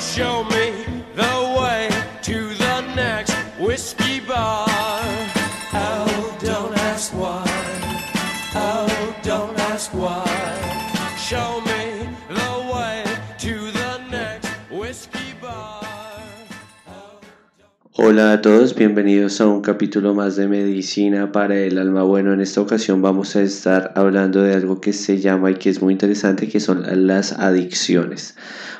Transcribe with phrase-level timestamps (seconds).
[0.00, 0.59] show me
[18.10, 22.02] Hola a todos, bienvenidos a un capítulo más de Medicina para el Alma.
[22.02, 25.70] Bueno, en esta ocasión vamos a estar hablando de algo que se llama y que
[25.70, 28.34] es muy interesante, que son las adicciones.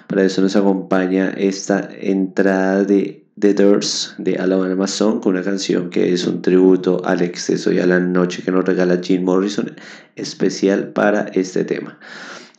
[0.09, 5.90] Para eso nos acompaña esta entrada de The Doors de Alabama Song con una canción
[5.90, 9.76] que es un tributo al exceso y a la noche que nos regala Jim Morrison,
[10.16, 12.01] especial para este tema.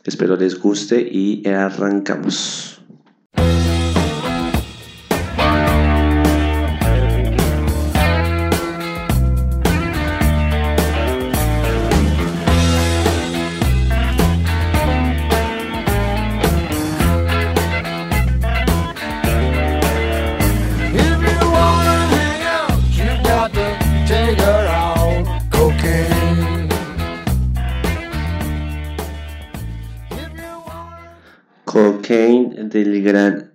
[0.04, 2.71] Espero les guste y arrancamos.
[31.82, 33.50] Cocaine del gran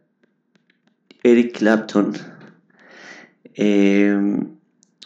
[1.23, 2.11] Eric Clapton.
[3.55, 4.19] Eh,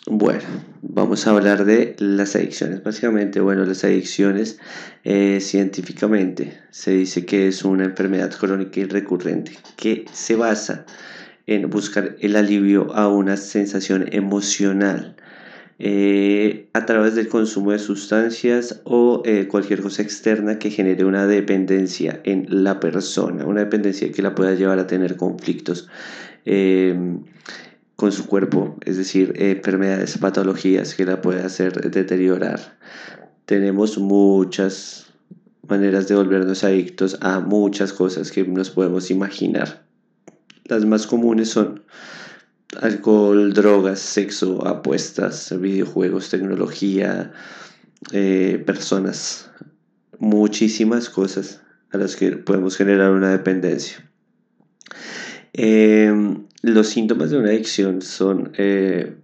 [0.07, 0.43] bueno,
[0.81, 2.81] vamos a hablar de las adicciones.
[2.81, 4.57] Básicamente, bueno, las adicciones
[5.03, 10.87] eh, científicamente se dice que es una enfermedad crónica y recurrente que se basa
[11.45, 15.15] en buscar el alivio a una sensación emocional
[15.83, 21.25] eh, a través del consumo de sustancias o eh, cualquier cosa externa que genere una
[21.25, 25.89] dependencia en la persona, una dependencia que la pueda llevar a tener conflictos
[26.45, 26.95] eh,
[27.95, 32.77] con su cuerpo, es decir, enfermedades, patologías que la pueda hacer deteriorar.
[33.47, 35.07] Tenemos muchas
[35.67, 39.83] maneras de volvernos adictos a muchas cosas que nos podemos imaginar.
[40.65, 41.81] Las más comunes son
[42.79, 47.33] alcohol, drogas, sexo, apuestas, videojuegos, tecnología,
[48.11, 49.51] eh, personas,
[50.19, 51.61] muchísimas cosas
[51.91, 54.09] a las que podemos generar una dependencia.
[55.53, 56.13] Eh,
[56.61, 59.15] los síntomas de una adicción son, eh,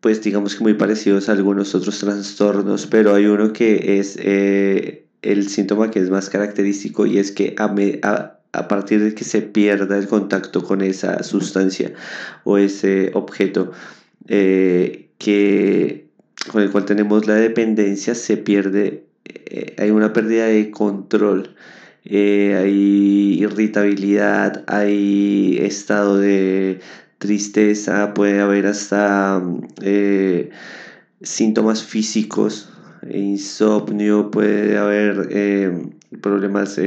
[0.00, 5.06] pues digamos que muy parecidos a algunos otros trastornos, pero hay uno que es eh,
[5.22, 9.24] el síntoma que es más característico y es que a, a- a partir de que
[9.24, 11.92] se pierda el contacto con esa sustancia
[12.44, 13.72] o ese objeto
[14.28, 16.08] eh, que,
[16.50, 21.54] con el cual tenemos la dependencia, se pierde, eh, hay una pérdida de control,
[22.04, 26.80] eh, hay irritabilidad, hay estado de
[27.18, 29.42] tristeza, puede haber hasta
[31.22, 32.68] síntomas físicos,
[33.08, 36.78] insomnio, puede haber problemas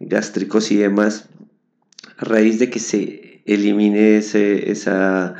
[0.00, 1.28] gástricos y demás,
[2.18, 5.34] a raíz de que se elimine ese- esa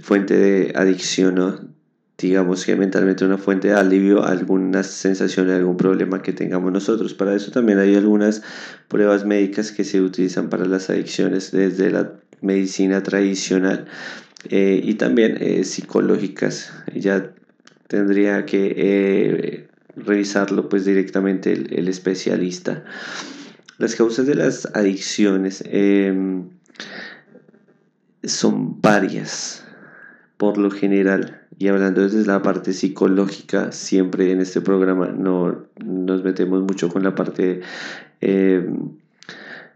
[0.00, 1.74] fuente de adicción, ¿no?
[2.16, 7.12] digamos que mentalmente una fuente de alivio alguna sensación, algún problema que tengamos nosotros.
[7.12, 8.42] Para eso también hay algunas
[8.88, 13.86] pruebas médicas que se utilizan para las adicciones desde la medicina tradicional
[14.48, 16.72] eh, y también eh, psicológicas.
[16.94, 17.32] Ya
[17.88, 22.84] tendría que eh, revisarlo pues directamente el especialista.
[23.78, 26.50] Las causas de las adicciones em,
[28.22, 29.64] son varias
[30.36, 31.40] por lo general.
[31.58, 37.02] Y hablando desde la parte psicológica, siempre en este programa no nos metemos mucho con
[37.02, 37.60] la parte
[38.20, 38.68] eh,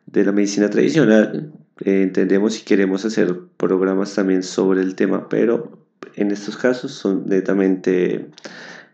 [0.06, 1.52] de la medicina tradicional.
[1.80, 5.78] Entendemos y queremos hacer programas también sobre el tema, pero
[6.16, 8.26] en estos casos son netamente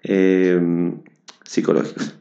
[0.03, 0.93] eh,
[1.45, 2.15] psicológicos.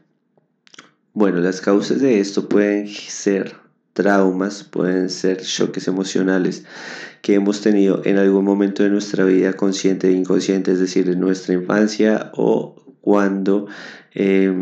[1.16, 3.54] Bueno, las causas de esto pueden ser
[3.92, 6.64] traumas, pueden ser choques emocionales
[7.22, 11.20] que hemos tenido en algún momento de nuestra vida consciente e inconsciente, es decir, en
[11.20, 13.68] nuestra infancia o cuando
[14.12, 14.52] eh,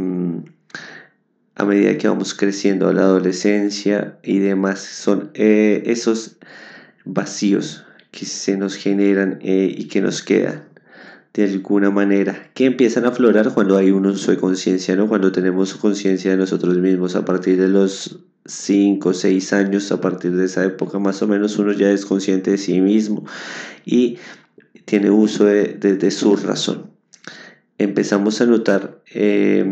[1.54, 6.37] a medida que vamos creciendo a la adolescencia y demás, son eh, esos
[7.06, 10.71] vacíos que se nos generan eh, y que nos quedan
[11.34, 15.08] de alguna manera, que empiezan a aflorar cuando hay un uso de conciencia, ¿no?
[15.08, 20.00] Cuando tenemos conciencia de nosotros mismos a partir de los 5 o 6 años, a
[20.00, 23.25] partir de esa época más o menos, uno ya es consciente de sí mismo
[23.87, 24.19] y
[24.84, 26.90] tiene uso de, de- su razón.
[27.79, 29.64] Empezamos a notar eh,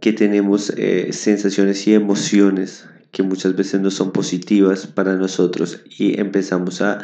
[0.00, 6.20] que tenemos eh, sensaciones y emociones que muchas veces no son positivas para nosotros y
[6.20, 6.98] empezamos a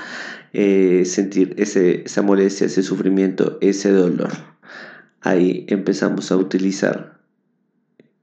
[0.53, 4.31] eh, sentir ese, esa molestia, ese sufrimiento, ese dolor.
[5.21, 7.19] Ahí empezamos a utilizar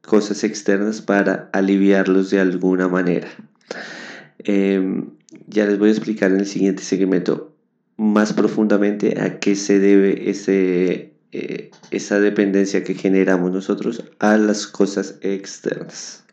[0.02, 3.30] cosas externas para aliviarlos de alguna manera.
[4.40, 5.12] Em,
[5.48, 7.56] ya les voy a explicar en el siguiente segmento
[7.98, 14.68] más profundamente a qué se debe ese, eh, esa dependencia que generamos nosotros a las
[14.68, 16.24] cosas externas.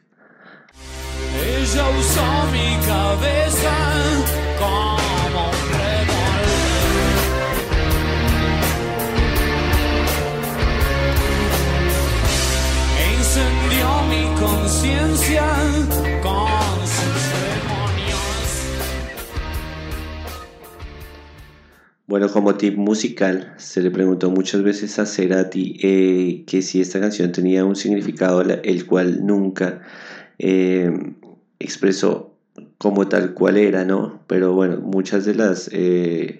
[22.08, 27.00] Bueno, como tip musical, se le preguntó muchas veces a Cerati eh, que si esta
[27.00, 29.82] canción tenía un significado el cual nunca
[30.38, 30.88] eh,
[31.58, 32.32] expresó
[32.78, 34.20] como tal cual era, ¿no?
[34.28, 36.38] Pero bueno, muchas de las eh,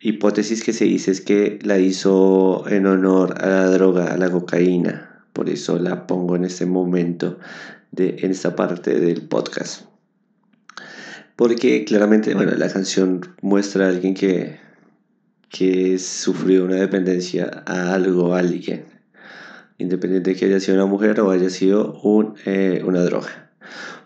[0.00, 4.30] hipótesis que se dice es que la hizo en honor a la droga, a la
[4.30, 5.22] cocaína.
[5.34, 7.38] Por eso la pongo en este momento,
[7.92, 9.95] de, en esta parte del podcast.
[11.36, 14.58] Porque claramente, bueno, la canción muestra a alguien que,
[15.50, 18.86] que sufrió una dependencia a algo, a alguien.
[19.78, 23.50] Independiente de que haya sido una mujer o haya sido un, eh, una droga.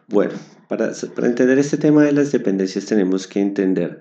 [0.08, 0.32] Bueno,
[0.68, 4.00] para, para entender este tema de las dependencias tenemos que entender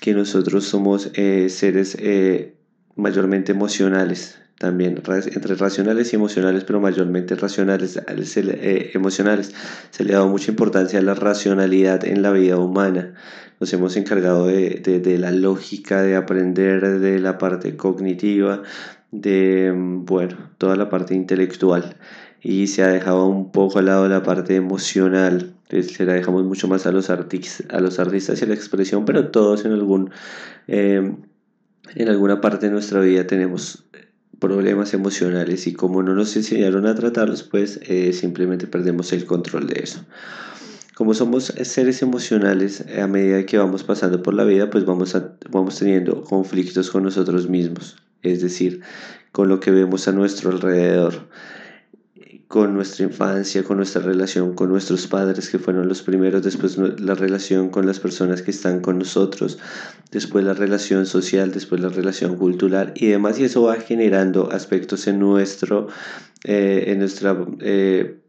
[0.00, 2.56] que nosotros somos eh, seres eh,
[2.96, 8.00] mayormente emocionales, también entre racionales y emocionales, pero mayormente racionales,
[8.36, 9.54] le- eh, emocionales.
[9.90, 13.14] Se le ha dado mucha importancia a la racionalidad en la vida humana.
[13.60, 18.62] Nos hemos encargado de, de- la lógica, de aprender de la parte cognitiva,
[19.10, 21.96] de, mm, bueno, toda la parte intelectual.
[22.42, 25.54] Y se ha dejado un poco al lado la parte emocional.
[25.70, 29.04] Se la dejamos mucho más a los, artis- a los artistas y a la expresión,
[29.04, 30.10] pero todos en algún...
[30.68, 31.12] eh,
[31.94, 33.84] en alguna parte de nuestra vida tenemos
[34.38, 39.66] problemas emocionales y como no nos enseñaron a tratarlos, pues eh, simplemente perdemos el control
[39.66, 40.04] de eso.
[40.94, 45.32] Como somos seres emocionales, a medida que vamos pasando por la vida, pues vamos, a-
[45.50, 48.80] vamos teniendo conflictos con nosotros mismos, es decir,
[49.32, 51.28] con lo que vemos a nuestro alrededor,
[52.54, 57.16] con nuestra infancia, con nuestra relación con nuestros padres, que fueron los primeros, después la
[57.16, 59.58] relación con las personas que están con nosotros,
[60.12, 65.08] después la relación social, después la relación cultural y demás, y eso va generando aspectos
[65.08, 65.88] en nuestro,
[66.44, 68.20] eh, en nuestra, eh,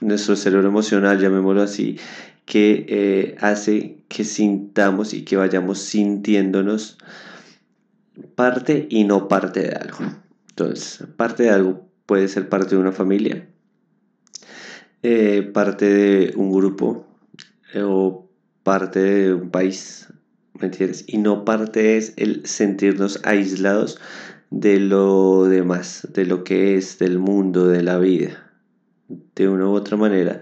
[0.00, 2.00] nuestro cerebro emocional, llamémoslo así,
[2.46, 6.98] que eh, hace que sintamos y que vayamos sintiéndonos
[8.34, 9.98] parte y no parte de algo.
[10.48, 13.46] Entonces, parte de algo puede ser parte de una familia,
[15.02, 17.06] eh, parte de un grupo
[17.74, 18.28] eh, o
[18.62, 20.08] parte de un país,
[20.54, 21.04] ¿me entiendes?
[21.06, 24.00] Y no parte es el sentirnos aislados
[24.50, 28.50] de lo demás, de lo que es, del mundo, de la vida.
[29.34, 30.40] De una u otra manera,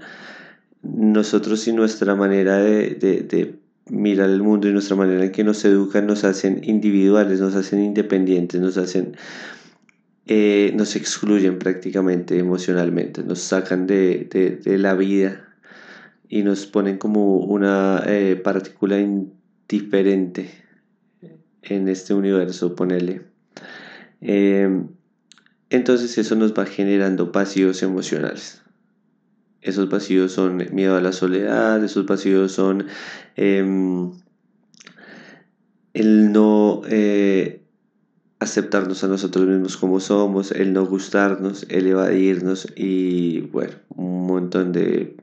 [0.82, 3.58] nosotros y nuestra manera de, de, de
[3.90, 7.82] mirar el mundo y nuestra manera en que nos educan nos hacen individuales, nos hacen
[7.82, 9.16] independientes, nos hacen
[10.26, 15.48] eh, nos excluyen prácticamente emocionalmente, nos sacan de, de, la vida
[16.28, 20.50] y nos ponen como una eh, partícula indiferente
[21.62, 23.22] en este universo, ponele.
[24.20, 24.84] Eh,
[25.70, 28.62] entonces eso nos va generando vacíos emocionales.
[29.60, 32.86] Esos vacíos son miedo a la soledad, esos vacíos son
[33.36, 34.12] em,
[35.94, 37.63] el no eh,
[38.44, 44.72] aceptarnos a nosotros mismos como somos, el no gustarnos, el evadirnos y bueno, un montón
[44.72, 45.16] de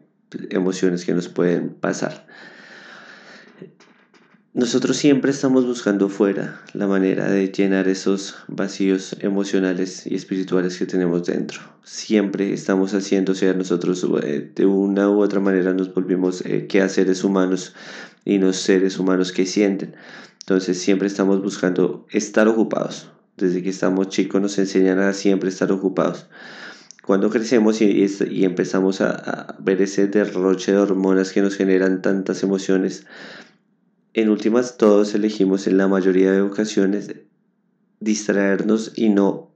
[0.49, 2.27] emociones que nos pueden pasar.
[4.53, 10.85] Nosotros siempre estamos buscando fuera la manera de llenar esos vacíos emocionales y espirituales que
[10.85, 11.61] tenemos dentro.
[11.85, 16.67] Siempre estamos haciendo, o sea, nosotros eh, de una u otra manera nos volvimos eh,
[16.67, 17.73] quehaceres humanos
[18.25, 19.95] y no seres humanos que sienten.
[20.41, 23.09] Entonces siempre estamos buscando estar ocupados.
[23.37, 26.27] Desde que estamos chicos nos enseñan a siempre estar ocupados.
[27.03, 32.01] Cuando crecemos y, y, empezamos a, a ver ese derroche de hormonas que nos generan
[32.01, 33.05] tantas emociones,
[34.13, 37.15] en últimas todos elegimos en la mayoría de ocasiones
[37.99, 39.51] distraernos y no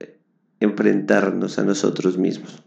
[0.59, 2.63] enfrentarnos a nosotros mismos.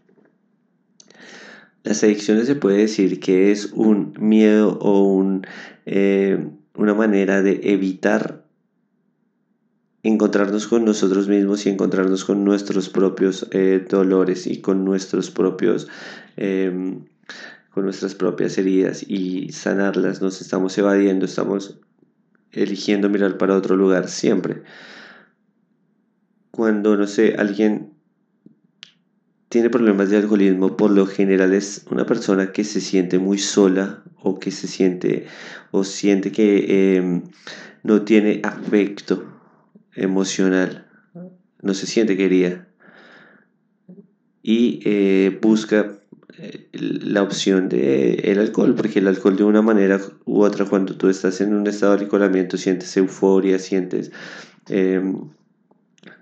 [1.84, 5.46] Las adicciones se puede decir que es un miedo o un,
[5.87, 8.44] eh, una manera de evitar
[10.04, 15.88] encontrarnos con nosotros mismos y encontrarnos con nuestros propios eh, dolores y con nuestros propios
[16.37, 17.00] eh,
[17.70, 20.23] con nuestras propias heridas y sanarlas.
[20.23, 21.80] Nos estamos evadiendo estamos
[22.52, 24.62] eligiendo mirar para otro lugar siempre.
[26.52, 27.92] Cuando no sé alguien
[29.49, 34.04] tiene problemas de alcoholismo por lo general es una persona que se siente muy sola
[34.22, 35.26] o que se siente
[35.70, 37.22] o siente que em,
[37.82, 39.25] no tiene afecto
[39.94, 40.87] emocional,
[41.62, 42.68] no se siente querida.
[44.42, 45.98] Y eh, busca
[46.38, 50.96] eh, la opción de el alcohol, porque el alcohol de una manera u otra, cuando
[50.96, 54.12] tú estás en un estado de alicoramiento, sientes euforia, sientes,
[54.68, 55.30] em,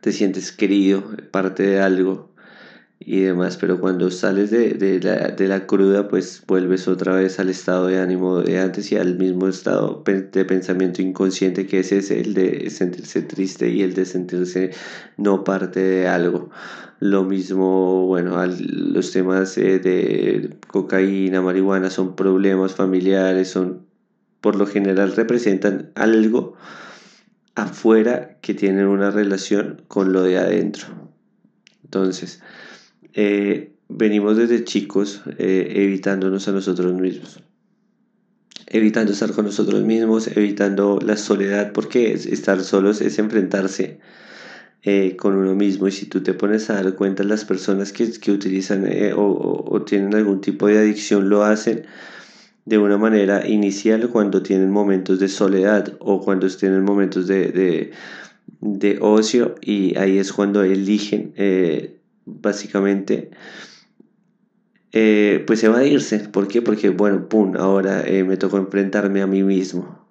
[0.01, 2.36] te sientes querido, parte de algo
[2.99, 7.39] y demás, pero cuando sales de, de, la, de, la, cruda, pues vuelves otra vez
[7.39, 11.99] al estado de ánimo de antes y al mismo estado de pensamiento inconsciente que ese
[11.99, 14.71] es el de sentirse triste y el de sentirse
[15.19, 16.51] no parte de algo.
[16.99, 23.85] Lo mismo, bueno, los temas eh, de cocaína, marihuana son problemas familiares, son
[24.41, 26.55] por lo general representan algo
[27.55, 30.87] afuera que tienen una relación con lo de adentro.
[31.85, 32.43] Entonces,
[33.19, 37.41] eh, venimos desde chicos eh, evitándonos a nosotros mismos.
[38.67, 44.01] Evitando estar con nosotros mismos, evitando la soledad, porque estar solos es enfrentarse
[44.83, 45.89] eh, con uno mismo.
[45.89, 49.83] Y si tú te pones a dar cuenta, las personas que, que utilizan o, o,
[49.83, 51.87] tienen algún tipo de adicción lo hacen
[52.67, 57.93] de una manera inicial cuando tienen momentos de soledad o cuando tienen momentos de, de,
[58.61, 61.33] de ocio y ahí es cuando eligen
[62.27, 63.31] básicamente,
[64.93, 66.19] eh, pues evadirse.
[66.21, 66.63] ¿Por qué?
[66.63, 70.05] Porque, bueno, pum, ahora eh, me tocó enfrentarme a mí mismo.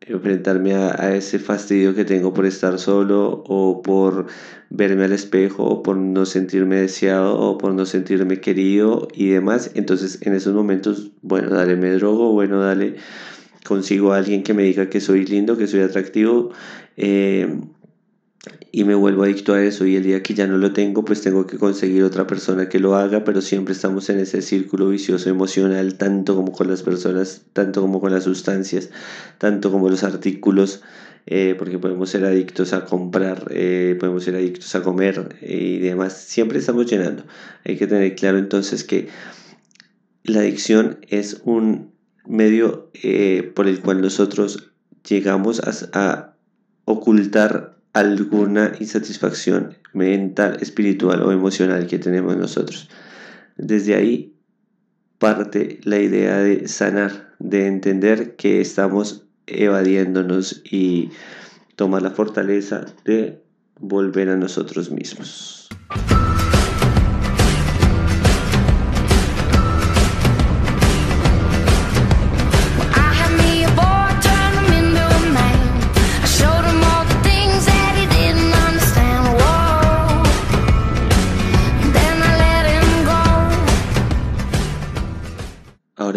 [0.00, 4.26] Enfrentarme a, a, ese fastidio que tengo por estar solo o por
[4.70, 9.70] verme al espejo o por no sentirme deseado o por no sentirme querido y demás.
[9.74, 12.96] Entonces, en esos momentos, bueno, dale, me drogo, bueno, dale,
[13.66, 16.52] consigo a alguien que me diga que soy lindo, que soy atractivo.
[16.96, 17.60] Eh,
[18.70, 21.22] y me vuelvo adicto a eso y el día que ya no lo tengo pues
[21.22, 25.30] tengo que conseguir otra persona que lo haga pero siempre estamos en ese círculo vicioso
[25.30, 28.90] emocional tanto como con las personas tanto como con las sustancias
[29.38, 30.82] tanto como los artículos
[31.30, 36.14] eh, porque podemos ser adictos a comprar eh, podemos ser adictos a comer y demás.
[36.14, 37.24] Siempre estamos llenando.
[37.66, 39.08] Hay que tener claro entonces que
[40.24, 41.92] la adicción es un
[42.24, 44.70] medio eh, por el cual nosotros
[45.06, 45.60] llegamos
[45.92, 46.34] a
[46.86, 52.88] ocultar alguna insatisfacción mental, espiritual o emocional que tenemos nosotros.
[53.56, 54.34] Desde ahí
[55.18, 61.10] parte la idea de sanar, de entender que estamos evadiéndonos y
[61.74, 63.42] tomar la fortaleza de
[63.80, 65.68] volver a nosotros mismos.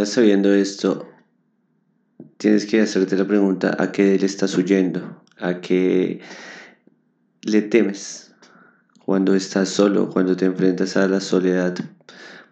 [0.06, 1.08] Sabiendo esto,
[2.38, 6.22] tienes que hacerte la pregunta a qué le estás huyendo, a qué
[7.44, 8.34] le temes
[9.06, 11.76] cuando estás solo, cuando te enfrentas a la soledad,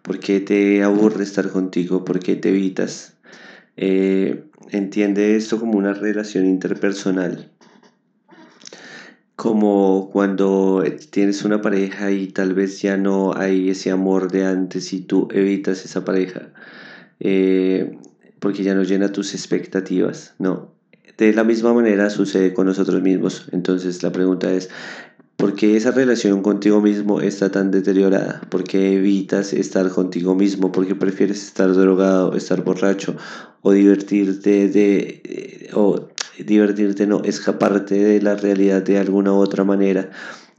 [0.02, 3.14] por qué te aburre estar contigo, por qué te evitas.
[3.76, 7.50] Eh, entiende esto como una relación interpersonal,
[9.36, 14.92] como cuando tienes una pareja y tal vez ya no hay ese amor de antes
[14.92, 16.52] y tú evitas esa pareja
[17.20, 17.98] eh,
[18.40, 20.72] porque ya no llena tus expectativas, no.
[21.18, 23.46] De la misma manera sucede con nosotros mismos.
[23.52, 24.70] Entonces la pregunta es,
[25.36, 28.40] ¿por qué esa relación contigo mismo está tan deteriorada?
[28.48, 30.72] ¿Por qué evitas estar contigo mismo?
[30.72, 33.16] ¿Por qué prefieres estar drogado, estar borracho
[33.60, 35.20] o divertirte de...
[35.24, 36.08] Eh, o
[36.38, 40.10] divertirte, no, escaparte de la realidad de alguna u otra manera?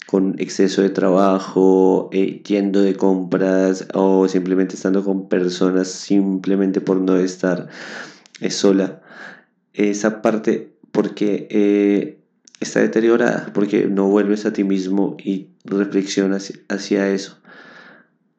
[0.08, 6.98] Con exceso de trabajo, eh, yendo de compras o simplemente estando con personas simplemente por
[6.98, 7.70] no estar
[8.42, 9.02] eh, sola.
[9.74, 12.20] Esa parte porque eh,
[12.60, 17.38] está deteriorada, porque no vuelves a ti mismo y reflexionas hacia eso.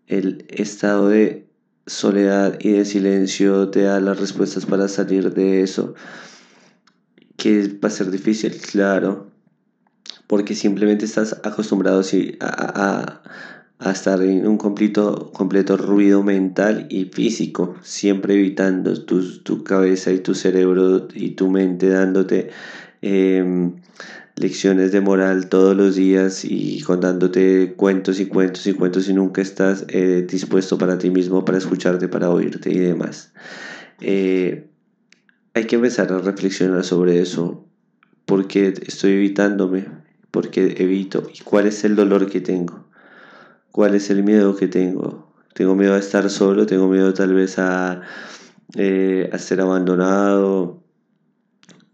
[0.07, 1.47] El estado de
[1.87, 5.95] soledad y de silencio te da las respuestas para salir de eso.
[7.37, 9.32] Que va a ser difícil, claro,
[10.33, 12.01] porque simplemente estás acostumbrado
[12.41, 13.21] a,
[13.91, 20.21] estar en un completo, completo ruido mental y físico, siempre evitando tu, tu cabeza y
[20.21, 22.49] tu cerebro y tu mente dándote
[23.03, 23.75] em,
[24.37, 29.43] lecciones de moral todos los días y contándote cuentos y cuentos y cuentos y nunca
[29.43, 33.35] estás eh, dispuesto para ti mismo, para escucharte, para oírte y demás.
[34.01, 34.71] Eh,
[35.53, 37.67] hay que empezar a reflexionar sobre eso,
[38.25, 40.02] porque estoy evitándome,
[40.33, 42.89] porque evito y cuál es el dolor que tengo.
[43.71, 45.33] cuál es el miedo que tengo.
[45.55, 48.03] Tengo miedo a estar solo, tengo miedo tal vez a,
[48.77, 50.83] eh, a ser abandonado,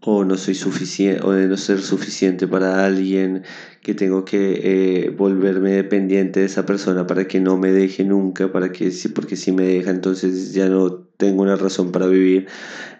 [0.01, 3.43] o no soy suficiente o de no ser suficiente para alguien
[3.81, 8.51] que tengo que eh, volverme dependiente de esa persona para que no me deje nunca
[8.51, 12.47] para que porque si me deja entonces ya no tengo una razón para vivir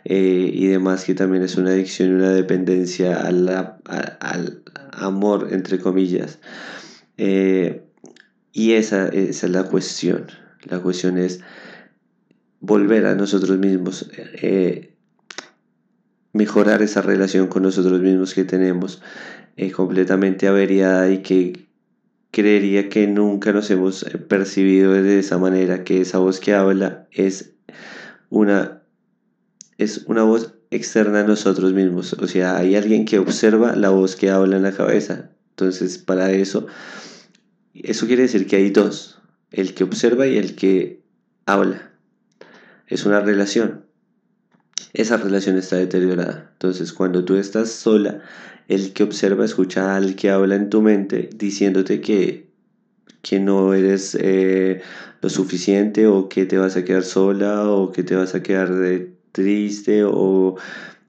[0.03, 3.47] eh, y demás que también es una adicción y una dependencia al
[4.91, 6.39] amor entre comillas
[7.17, 7.83] eh,
[8.51, 10.27] y esa, esa, es la cuestión.
[10.63, 11.41] La cuestión es
[12.59, 14.09] volver a nosotros mismos
[16.33, 19.01] mejorar esa relación con nosotros mismos que tenemos
[19.57, 21.67] eh, completamente averiada y que
[22.31, 27.07] creería que nunca nos hemos eh, percibido de esa manera, que esa voz que habla
[27.11, 27.55] es
[28.29, 28.83] una,
[29.77, 34.15] es una voz externa a nosotros mismos, o sea, hay alguien que observa la voz
[34.15, 36.67] que habla en la cabeza, entonces para eso,
[37.73, 39.19] eso quiere decir que hay dos,
[39.51, 41.01] el que observa y el que
[41.45, 41.91] habla,
[42.87, 43.85] es una relación,
[44.93, 46.49] esa relación está deteriorada.
[46.53, 48.21] Entonces, cuando tú estás sola,
[48.67, 52.49] el que observa escucha al que habla en tu mente diciéndote que,
[53.21, 54.81] que no eres eh,
[55.21, 58.71] lo suficiente o que te vas a quedar sola o que te vas a quedar
[59.31, 60.57] triste o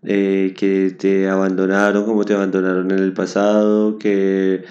[0.03, 4.65] eh, que te abandonaron como te abandonaron en el pasado, que,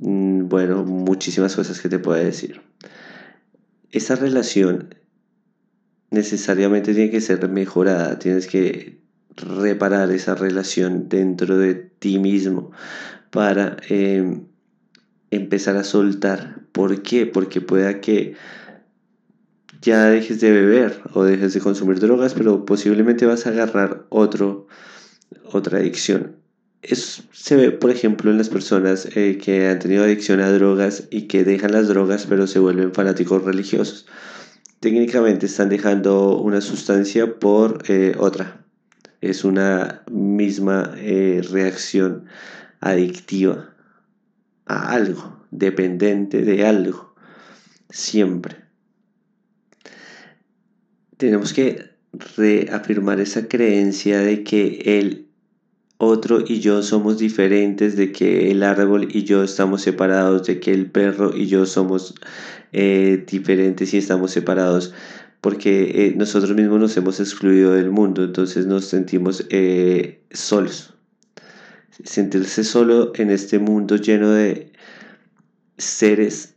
[0.00, 2.60] mm, bueno, muchísimas cosas que te puede decir.
[3.90, 4.94] Esa relación
[6.10, 8.98] necesariamente tiene que ser mejorada, tienes que
[9.36, 12.70] reparar esa relación dentro de ti mismo
[13.30, 14.46] para em,
[15.30, 16.60] empezar a soltar.
[16.72, 17.26] ¿Por qué?
[17.26, 18.34] Porque pueda que
[19.82, 24.66] ya dejes de beber o dejes de consumir drogas, pero posiblemente vas a agarrar otro,
[25.44, 26.36] otra adicción.
[26.82, 31.08] Eso se ve, por ejemplo, en las personas eh, que han tenido adicción a drogas
[31.10, 34.06] y que dejan las drogas pero se vuelven fanáticos religiosos
[34.80, 38.64] técnicamente están dejando una sustancia por eh, otra.
[39.20, 42.26] Es una misma eh, reacción
[42.80, 43.70] adictiva
[44.66, 47.14] a algo, dependiente de algo,
[47.90, 48.67] siempre.
[51.18, 51.90] Tenemos que
[52.36, 55.26] reafirmar esa creencia de que el
[55.98, 60.72] otro y yo somos diferentes, de que el árbol y yo estamos separados, de que
[60.72, 62.14] el perro y yo somos
[62.72, 64.94] eh, diferentes y estamos separados
[65.40, 70.94] porque eh, nosotros mismos nos hemos excluido del mundo, entonces nos sentimos eh, solos.
[72.04, 74.72] Sentirse solo en este mundo lleno de
[75.78, 76.54] seres,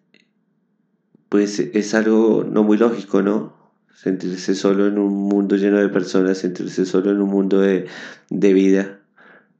[1.29, 3.60] pues es algo no muy lógico, ¿no?
[4.01, 7.85] Sentirse solo en un mundo lleno de personas, sentirse solo en un mundo de,
[8.31, 8.99] de vida,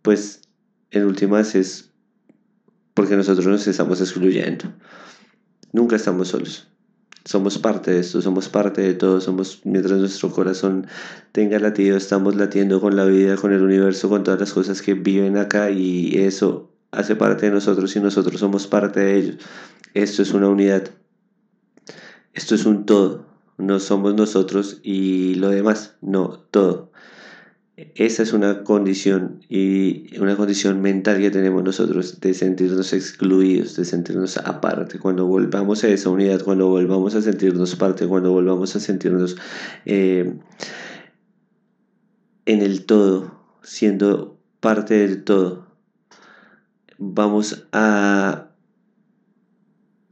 [0.02, 0.42] pues
[0.90, 1.92] en últimas es
[2.96, 4.66] porque nosotros nos estamos excluyendo.
[5.74, 6.68] Nunca estamos solos.
[7.24, 10.88] Somos parte de esto, somos parte de todo, somos mientras nuestro corazón
[11.34, 14.96] tenga latido, estamos latiendo con la vida, con el universo, con todas las cosas que
[14.96, 19.36] viven acá y eso hace parte de nosotros y nosotros somos parte de ellos.
[19.94, 20.90] Esto es una unidad.
[22.34, 23.31] Esto es un todo.
[23.62, 26.92] No somos nosotros y lo demás, no, todo.
[27.94, 33.86] Esa es una condición y una condición mental que tenemos nosotros de sentirnos excluidos, de
[33.86, 34.98] sentirnos aparte.
[34.98, 39.38] Cuando volvamos a esa unidad, cuando volvamos a sentirnos parte, cuando volvamos a sentirnos
[39.86, 40.34] eh,
[42.46, 45.68] en el todo, siendo parte del todo,
[46.98, 48.48] vamos a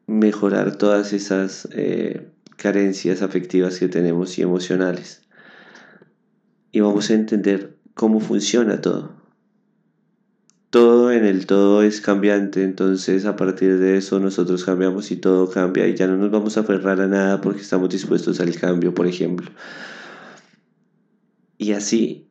[0.05, 2.29] mejorar todas esas eh,
[2.61, 5.21] carencias afectivas que tenemos y emocionales
[6.71, 9.17] y vamos a entender cómo funciona todo.
[10.69, 15.49] Todo en el todo es cambiante, entonces a partir de eso nosotros cambiamos y todo
[15.49, 18.93] cambia y ya no nos vamos a aferrar a nada porque estamos dispuestos al cambio,
[18.93, 19.49] por ejemplo.
[21.57, 22.27] Y así,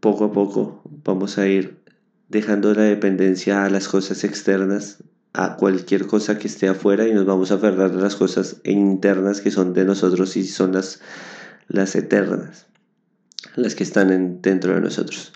[0.00, 1.78] poco a poco, vamos a ir
[2.28, 7.26] dejando la dependencia a las cosas externas, a cualquier cosa que esté afuera y nos
[7.26, 11.00] vamos a aferrar a las cosas internas que son de nosotros y son las,
[11.68, 12.68] las eternas
[13.56, 15.32] las que están dentro de nosotros.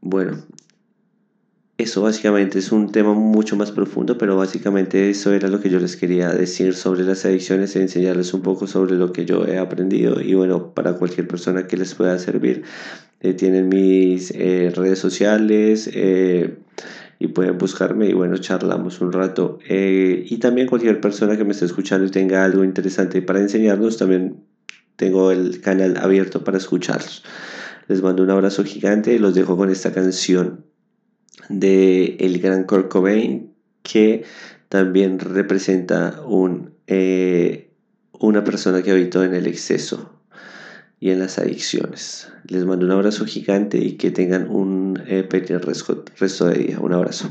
[0.00, 0.42] Bueno,
[1.76, 5.80] eso básicamente es un tema mucho más profundo, pero básicamente eso era lo que yo
[5.80, 9.58] les quería decir sobre las adicciones e enseñarles un poco sobre lo que yo he
[9.58, 12.62] aprendido y bueno, para cualquier persona que les pueda servir,
[13.20, 16.58] eh, tienen mis eh, redes sociales eh,
[17.24, 19.58] y pueden buscarme y bueno, charlamos un rato.
[19.66, 24.44] y también cualquier persona que me esté escuchando y tenga algo interesante para enseñarnos, también
[24.96, 27.24] tengo el canal abierto para escucharlos.
[27.88, 30.66] Les mando un abrazo gigante y los dejo con esta canción
[31.48, 34.24] de el gran Kurt Cobain que
[34.68, 37.70] también representa un, eh,
[38.12, 40.12] una persona que habitó en el exceso
[41.04, 42.32] y en las adicciones.
[42.48, 45.28] Les mando un abrazo gigante y que tengan un eh,
[46.18, 46.80] resto de día.
[46.80, 47.28] Un abrazo.